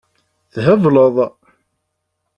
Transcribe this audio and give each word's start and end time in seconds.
Thebleḍ. 0.53 1.17